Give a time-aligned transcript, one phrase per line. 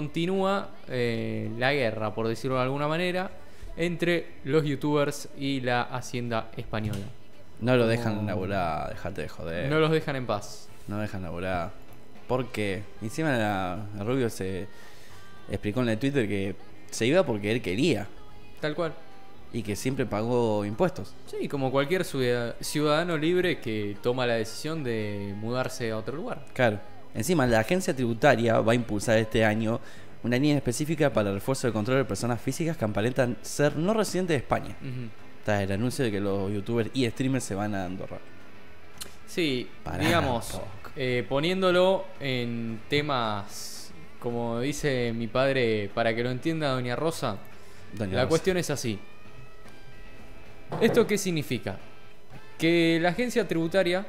[0.00, 3.30] continúa eh, la guerra, por decirlo de alguna manera,
[3.76, 7.04] entre los youtubers y la hacienda española.
[7.60, 9.70] No lo dejan Como- laburar, dejate de joder.
[9.70, 10.68] No los dejan en paz.
[10.88, 11.70] No dejan laburar.
[12.28, 14.66] Porque encima la, la Rubio se
[15.50, 16.56] explicó en el Twitter que
[16.90, 18.08] se iba porque él quería
[18.60, 18.94] Tal cual.
[19.52, 21.14] y que siempre pagó impuestos.
[21.26, 26.44] Sí, como cualquier ciudad- ciudadano libre que toma la decisión de mudarse a otro lugar.
[26.52, 26.78] Claro.
[27.16, 29.80] Encima, la agencia tributaria va a impulsar este año
[30.22, 33.94] una línea específica para el refuerzo de control de personas físicas que aparentan ser no
[33.94, 34.76] residentes de España.
[35.44, 38.18] Tras el anuncio de que los youtubers y streamers se van a Andorra.
[39.26, 40.60] Sí, Pará digamos,
[40.96, 47.36] eh, poniéndolo en temas, como dice mi padre, para que lo entienda Doña Rosa,
[47.92, 48.28] Doña la Rosa.
[48.28, 48.98] cuestión es así.
[50.80, 51.78] ¿Esto qué significa?
[52.58, 54.06] Que la agencia tributaria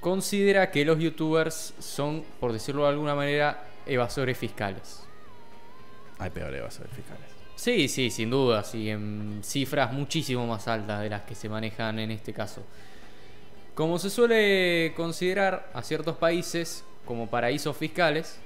[0.00, 5.02] considera que los youtubers son, por decirlo de alguna manera, evasores fiscales.
[6.18, 7.26] Hay peor evasores fiscales.
[7.56, 11.98] Sí, sí, sin duda, y en cifras muchísimo más altas de las que se manejan
[11.98, 12.62] en este caso.
[13.74, 18.38] Como se suele considerar a ciertos países como paraísos fiscales,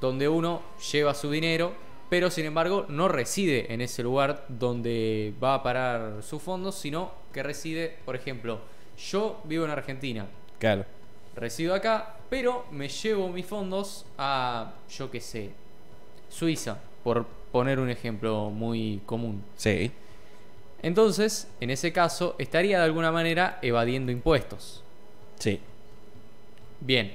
[0.00, 1.74] donde uno lleva su dinero,
[2.08, 7.12] pero sin embargo no reside en ese lugar donde va a parar sus fondos, sino
[7.32, 8.60] que reside, por ejemplo,
[8.98, 10.26] yo vivo en Argentina,
[10.60, 10.84] Claro.
[11.40, 15.50] Resido acá, pero me llevo mis fondos a, yo qué sé,
[16.28, 19.42] Suiza, por poner un ejemplo muy común.
[19.56, 19.90] Sí.
[20.82, 24.84] Entonces, en ese caso, estaría de alguna manera evadiendo impuestos.
[25.38, 25.60] Sí.
[26.80, 27.12] Bien.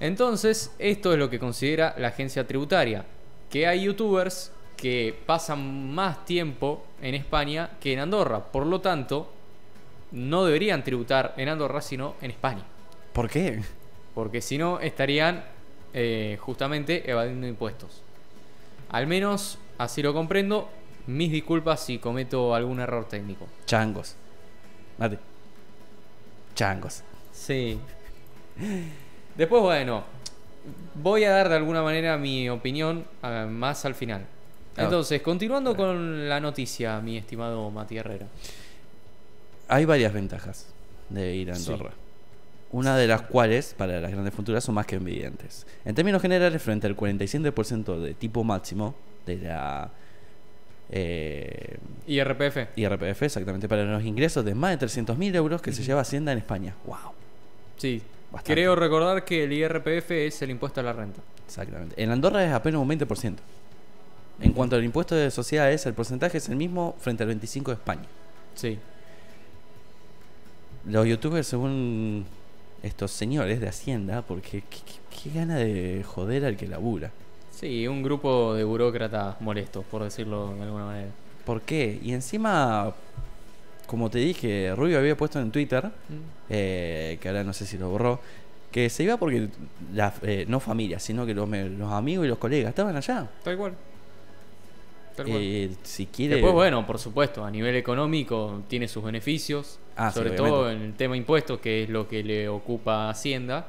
[0.00, 3.04] Entonces, esto es lo que considera la agencia tributaria.
[3.50, 8.44] Que hay youtubers que pasan más tiempo en España que en Andorra.
[8.52, 9.28] Por lo tanto,
[10.12, 12.64] no deberían tributar en Andorra, sino en España.
[13.18, 13.60] ¿Por qué?
[14.14, 15.42] Porque si no, estarían
[15.92, 18.00] eh, justamente evadiendo impuestos.
[18.90, 20.70] Al menos así lo comprendo.
[21.08, 23.48] Mis disculpas si cometo algún error técnico.
[23.66, 24.14] Changos.
[24.98, 25.18] Mate.
[26.54, 27.02] Changos.
[27.32, 27.80] Sí.
[29.36, 30.04] Después, bueno,
[30.94, 34.26] voy a dar de alguna manera mi opinión ah, más al final.
[34.76, 34.84] Ah.
[34.84, 38.28] Entonces, continuando con la noticia, mi estimado Mati Herrera.
[39.66, 40.68] Hay varias ventajas
[41.08, 41.72] de ir a Sí.
[42.70, 45.66] Una de las cuales, para las grandes futuras, son más que evidentes.
[45.84, 49.90] En términos generales, frente al 47% de tipo máximo de la
[50.90, 52.76] eh, ¿Y RPF?
[52.76, 56.38] IRPF, exactamente para los ingresos de más de 300.000 euros que se lleva Hacienda en
[56.38, 56.74] España.
[56.86, 57.12] ¡Wow!
[57.76, 58.02] Sí.
[58.30, 58.52] Bastante.
[58.52, 61.20] Creo recordar que el IRPF es el impuesto a la renta.
[61.46, 62.02] Exactamente.
[62.02, 63.36] En Andorra es apenas un 20%.
[64.40, 67.72] En cuanto al impuesto de sociedades, el porcentaje es el mismo frente al 25% de
[67.72, 68.04] España.
[68.54, 68.78] Sí.
[70.86, 72.26] Los youtubers, según
[72.82, 77.10] estos señores de Hacienda, porque qué, qué- qué gana de joder al que labura.
[77.50, 81.08] Sí, un grupo de burócratas molestos, por decirlo de alguna manera.
[81.44, 81.98] ¿Por qué?
[82.02, 82.92] Y encima,
[83.86, 86.14] como te dije, Rubio había puesto en Twitter, Mm.
[86.50, 88.20] eh, que ahora no sé si lo borró,
[88.70, 89.48] que se iba porque,
[89.94, 93.26] la, eh, no familia, sino que los, los amigos y los colegas estaban allá.
[93.42, 93.72] Tal cual.
[95.26, 96.36] Eh, si quiere...
[96.36, 100.94] Después, bueno, por supuesto, a nivel económico tiene sus beneficios, Ah, sobre todo en el
[100.94, 103.66] tema impuestos, que es lo que le ocupa Hacienda,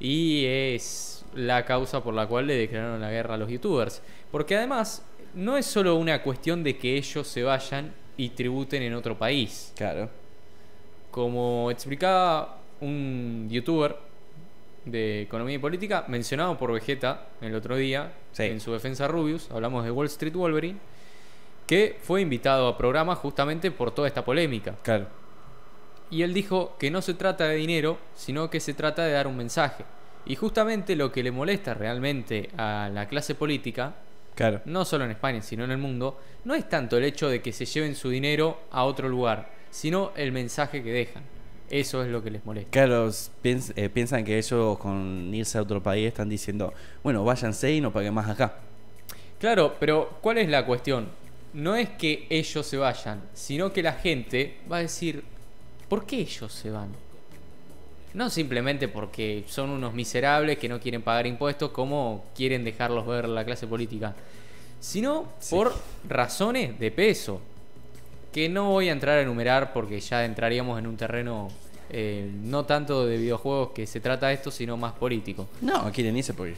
[0.00, 4.02] y es la causa por la cual le declararon la guerra a los youtubers.
[4.32, 8.94] Porque además, no es solo una cuestión de que ellos se vayan y tributen en
[8.94, 9.72] otro país.
[9.76, 10.10] Claro.
[11.10, 13.96] Como explicaba un youtuber
[14.84, 18.44] de economía y política, mencionado por Vegeta el otro día, Sí.
[18.44, 20.78] en su defensa Rubius, hablamos de Wall Street Wolverine,
[21.66, 24.74] que fue invitado a programa justamente por toda esta polémica.
[24.82, 25.06] Claro.
[26.10, 29.26] Y él dijo que no se trata de dinero, sino que se trata de dar
[29.28, 29.84] un mensaje.
[30.26, 33.94] Y justamente lo que le molesta realmente a la clase política,
[34.34, 34.60] Claro.
[34.64, 37.52] no solo en España, sino en el mundo, no es tanto el hecho de que
[37.52, 41.22] se lleven su dinero a otro lugar, sino el mensaje que dejan.
[41.70, 42.70] Eso es lo que les molesta.
[42.70, 43.08] Claro,
[43.42, 47.80] piens- eh, piensan que ellos con irse a otro país están diciendo, bueno, váyanse y
[47.80, 48.56] no paguen más acá.
[49.38, 51.08] Claro, pero ¿cuál es la cuestión?
[51.54, 55.22] No es que ellos se vayan, sino que la gente va a decir,
[55.88, 56.88] ¿por qué ellos se van?
[58.14, 63.28] No simplemente porque son unos miserables que no quieren pagar impuestos como quieren dejarlos ver
[63.28, 64.14] la clase política,
[64.80, 65.54] sino Sí.
[65.54, 65.72] por
[66.08, 67.40] razones de peso,
[68.32, 71.48] que no voy a entrar a enumerar porque ya entraríamos en un terreno
[71.92, 75.48] eh, no tanto de videojuegos que se trata de esto, sino más político.
[75.60, 76.54] No, quieren irse porque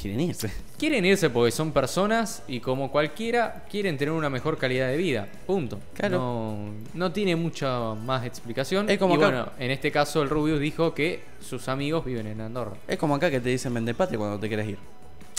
[0.00, 0.48] quieren irse.
[0.78, 5.26] Quieren irse porque son personas y como cualquiera quieren tener una mejor calidad de vida.
[5.44, 5.80] Punto.
[5.92, 6.18] Claro.
[6.18, 6.56] No,
[6.94, 8.88] no tiene mucha más explicación.
[8.88, 12.28] Es como y acá- bueno, en este caso el Rubius dijo que sus amigos viven
[12.28, 12.74] en Andorra.
[12.86, 14.78] Es como acá que te dicen vende patria cuando te quieres ir.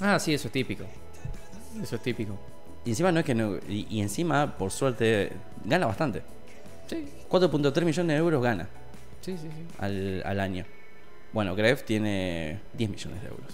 [0.02, 0.84] Ah, sí, eso es típico.
[1.82, 2.38] Eso es típico.
[2.86, 3.56] Y encima no es que no.
[3.70, 5.32] Y, y encima, por suerte,
[5.66, 6.22] gana bastante.
[6.88, 8.70] Sí, 4.3 millones de euros gana
[9.20, 9.44] sí, sí.
[9.44, 9.64] sí.
[9.80, 10.64] al, al año.
[11.34, 13.46] Bueno, Gref tiene 10 millones de euros.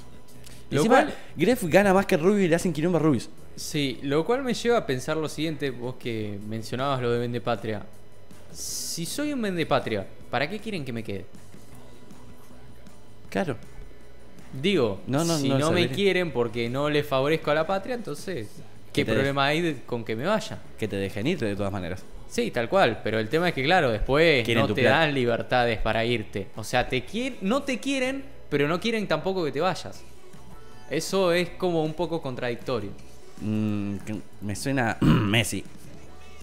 [0.70, 3.30] Y Lo encima, cual- Gref gana más que Rubius y le hacen quilombo a Rubius.
[3.56, 7.42] Sí, lo cual me lleva a pensar lo siguiente, vos que mencionabas lo de Vende
[7.42, 7.84] Patria.
[8.52, 11.26] Si soy un Vende Patria, ¿para qué quieren que me quede?
[13.30, 13.58] Claro.
[14.62, 17.96] Digo, No, no, si no no, me quieren porque no les favorezco a la patria,
[17.96, 18.48] entonces,
[18.94, 20.60] ¿qué problema hay de- con que me vaya?
[20.78, 22.04] Que te dejen ir de todas maneras.
[22.30, 25.00] Sí, tal cual, pero el tema es que, claro, después Quieren no tu te plata.
[25.00, 26.48] dan libertades para irte.
[26.56, 30.04] O sea, te quieren, no te quieren, pero no quieren tampoco que te vayas.
[30.90, 32.92] Eso es como un poco contradictorio.
[33.42, 35.64] Mm, que me suena Messi.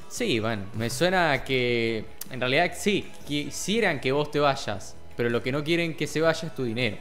[0.08, 5.28] Sí, bueno, me suena a que en realidad sí, quisieran que vos te vayas, pero
[5.30, 6.96] lo que no quieren que se vaya es tu dinero.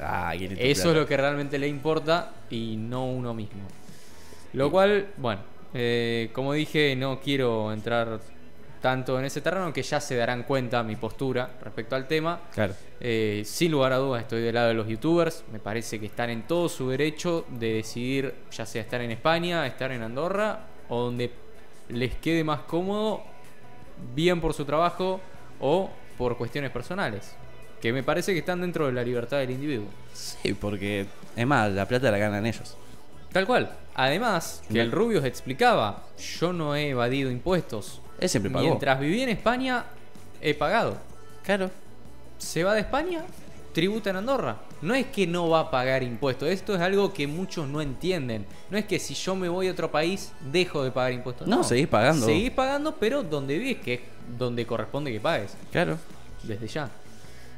[0.00, 0.98] Ah, tu Eso es plata.
[0.98, 3.62] lo que realmente le importa y no uno mismo.
[4.52, 5.40] Lo cual, bueno,
[5.74, 8.20] eh, como dije, no quiero entrar
[8.82, 12.40] tanto en ese terreno que ya se darán cuenta mi postura respecto al tema.
[12.52, 12.74] Claro.
[13.00, 15.44] Eh, sin lugar a dudas estoy del lado de los youtubers.
[15.52, 19.66] Me parece que están en todo su derecho de decidir ya sea estar en España,
[19.66, 21.30] estar en Andorra o donde
[21.88, 23.22] les quede más cómodo,
[24.14, 25.20] bien por su trabajo
[25.60, 27.34] o por cuestiones personales.
[27.80, 29.86] Que me parece que están dentro de la libertad del individuo.
[30.12, 31.06] Sí, porque
[31.36, 32.76] es más, la plata la ganan ellos.
[33.32, 33.70] Tal cual.
[33.94, 34.82] Además, que No.
[34.82, 36.04] el Rubius explicaba,
[36.40, 38.00] yo no he evadido impuestos.
[38.20, 38.64] Él siempre pagó.
[38.66, 39.84] Mientras viví en España,
[40.40, 40.96] he pagado.
[41.42, 41.70] Claro.
[42.38, 43.22] Se va de España,
[43.72, 44.56] tributa en Andorra.
[44.80, 46.48] No es que no va a pagar impuestos.
[46.48, 48.46] Esto es algo que muchos no entienden.
[48.70, 51.46] No es que si yo me voy a otro país, dejo de pagar impuestos.
[51.46, 52.26] No, seguís pagando.
[52.26, 54.00] Seguís pagando, pero donde vives, que es
[54.38, 55.54] donde corresponde que pagues.
[55.70, 55.98] Claro.
[56.42, 56.90] Desde ya.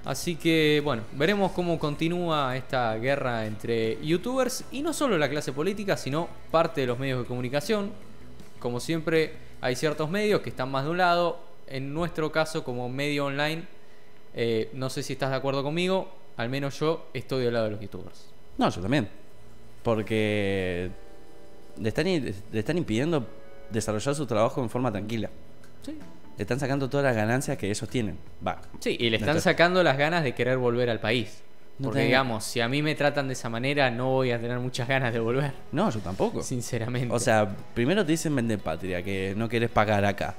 [0.05, 5.53] Así que, bueno, veremos cómo continúa esta guerra entre youtubers y no solo la clase
[5.53, 7.91] política, sino parte de los medios de comunicación.
[8.59, 11.39] Como siempre, hay ciertos medios que están más de un lado.
[11.67, 13.65] En nuestro caso, como medio online,
[14.35, 17.71] eh, no sé si estás de acuerdo conmigo, al menos yo estoy del lado de
[17.71, 18.27] los youtubers.
[18.59, 19.09] No, yo también.
[19.83, 20.91] Porque
[21.81, 23.27] le están, le están impidiendo
[23.71, 25.31] desarrollar su trabajo en forma tranquila.
[25.83, 25.99] Sí.
[26.37, 28.19] Le están sacando todas las ganancias que ellos tienen.
[28.47, 28.61] Va.
[28.81, 31.43] Sí, y le están está- sacando las ganas de querer volver al país.
[31.79, 34.59] No Porque digamos, si a mí me tratan de esa manera, no voy a tener
[34.61, 35.53] muchas ganas de volver.
[35.73, 36.43] No, yo tampoco.
[36.43, 37.13] Sinceramente.
[37.13, 40.35] O sea, primero te dicen vende patria, que no querés pagar acá.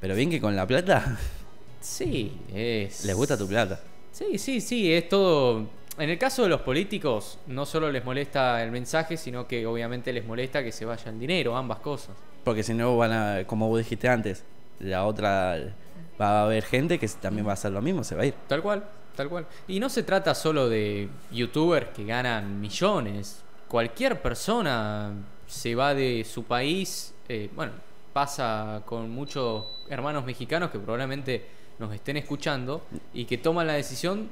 [0.00, 1.18] Pero bien que con la plata,
[1.80, 3.04] Sí, es.
[3.04, 3.80] les gusta tu plata.
[4.12, 5.66] Sí, sí, sí, es todo.
[5.98, 10.12] En el caso de los políticos, no solo les molesta el mensaje, sino que obviamente
[10.12, 12.16] les molesta que se vaya el dinero, ambas cosas.
[12.44, 14.44] Porque si no van a, como vos dijiste antes,
[14.80, 15.74] la otra
[16.20, 18.34] va a haber gente que también va a hacer lo mismo, se va a ir.
[18.48, 18.84] Tal cual,
[19.14, 19.46] tal cual.
[19.68, 23.42] Y no se trata solo de youtubers que ganan millones.
[23.68, 25.12] Cualquier persona
[25.46, 27.14] se va de su país.
[27.28, 27.72] eh, bueno,
[28.12, 31.44] pasa con muchos hermanos mexicanos que probablemente
[31.78, 32.82] nos estén escuchando
[33.14, 34.28] y que toman la decisión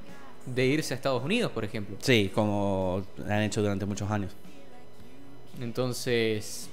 [0.46, 1.96] de irse a Estados Unidos, por ejemplo.
[2.00, 4.32] Sí, como han hecho durante muchos años.
[5.60, 6.70] Entonces,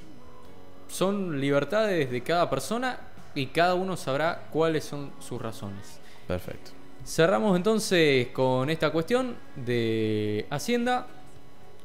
[0.88, 2.98] son libertades de cada persona
[3.36, 6.00] y cada uno sabrá cuáles son sus razones.
[6.28, 6.72] Perfecto.
[7.06, 11.07] Cerramos entonces con esta cuestión de Hacienda,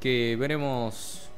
[0.00, 1.28] que veremos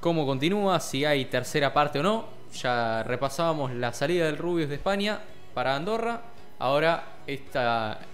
[0.00, 2.24] cómo continúa, si hay tercera parte o no.
[2.54, 5.20] Ya repasábamos la salida del Rubius de España
[5.52, 6.22] para Andorra.
[6.58, 7.58] Ahora este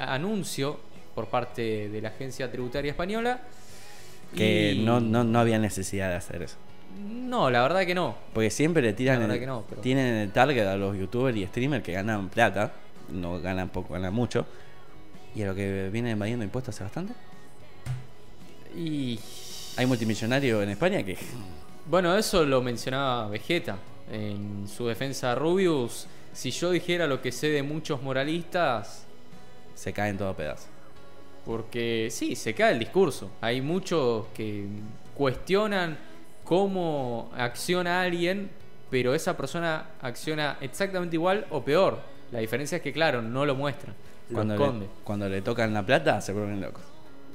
[0.00, 0.80] anuncio
[1.14, 3.40] por parte de la Agencia Tributaria Española.
[4.34, 6.56] Que Y- no, no, no había necesidad de hacer eso.
[6.98, 8.14] No, la verdad que no.
[8.34, 10.76] Porque siempre le tiran La verdad el- que no, pero- tienen en el target a
[10.76, 12.72] los youtubers y streamers que ganan plata,
[13.10, 14.44] no ganan poco, ganan mucho.
[15.34, 17.14] Y a lo que viene invadiendo impuestos hace bastante.
[18.76, 19.18] Y
[19.76, 21.16] Hay multimillonarios en España que
[21.86, 23.76] bueno, eso lo mencionaba Vegeta
[24.10, 26.06] en su defensa a Rubius.
[26.32, 29.04] Si yo dijera lo que sé de muchos moralistas,
[29.74, 30.68] se caen todo a pedazos.
[31.44, 33.30] porque sí, se cae el discurso.
[33.40, 34.64] Hay muchos que
[35.16, 35.98] cuestionan
[36.44, 38.50] cómo acciona alguien,
[38.90, 41.98] pero esa persona acciona exactamente igual o peor.
[42.30, 43.92] La diferencia es que, claro, no lo muestra,
[44.30, 44.86] lo Cuando le, esconde.
[45.04, 46.82] cuando le tocan la plata se vuelven locos.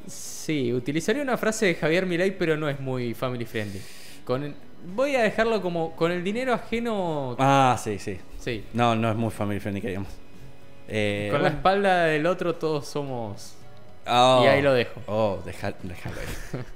[0.07, 3.81] Sí, utilizaría una frase de Javier Milei, pero no es muy family friendly.
[4.25, 4.55] Con el-
[4.95, 7.35] voy a dejarlo como con el dinero ajeno.
[7.39, 8.17] Ah, sí, sí.
[8.39, 8.63] Sí.
[8.73, 10.09] No, no es muy family friendly que digamos.
[10.87, 13.55] Eh, Con la espalda del otro todos somos.
[14.09, 14.41] Oh.
[14.45, 15.01] y ahí lo dejo.
[15.07, 16.61] Oh, deja- déjalo ahí.